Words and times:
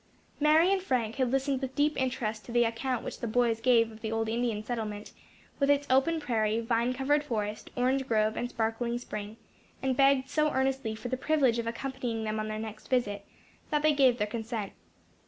Mary 0.39 0.73
and 0.73 0.81
Frank 0.81 1.17
had 1.17 1.29
listened 1.29 1.61
with 1.61 1.75
deep 1.75 1.95
interest 1.95 2.43
to 2.43 2.51
the 2.51 2.63
account 2.63 3.05
which 3.05 3.19
the 3.19 3.27
boys 3.27 3.61
gave 3.61 3.91
of 3.91 4.01
the 4.01 4.11
old 4.11 4.27
Indian 4.27 4.63
settlement, 4.63 5.11
with 5.59 5.69
its 5.69 5.85
open 5.91 6.19
prairie, 6.19 6.59
vine 6.59 6.91
covered 6.91 7.23
forest, 7.23 7.69
orange 7.75 8.07
grove, 8.07 8.35
and 8.35 8.49
sparkling 8.49 8.97
spring; 8.97 9.37
and 9.79 9.95
begged 9.95 10.27
so 10.27 10.49
earnestly 10.53 10.95
for 10.95 11.09
the 11.09 11.17
privilege 11.17 11.59
of 11.59 11.67
accompanying 11.67 12.23
them 12.23 12.39
on 12.39 12.47
their 12.47 12.57
next 12.57 12.87
visit, 12.87 13.27
that 13.69 13.83
they 13.83 13.93
gave 13.93 14.17
their 14.17 14.25
consent. 14.25 14.73